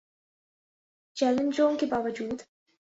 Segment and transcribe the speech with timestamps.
[1.17, 2.27] چیلنجوں کے باوجو